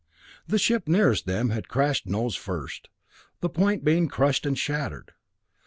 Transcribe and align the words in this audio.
The 0.47 0.57
ship 0.57 0.87
nearest 0.87 1.27
them 1.27 1.51
had 1.51 1.67
crashed 1.67 2.07
nose 2.07 2.35
first, 2.35 2.89
the 3.39 3.49
point 3.49 3.83
being 3.83 4.07
crushed 4.07 4.47
and 4.47 4.57
shattered. 4.57 5.11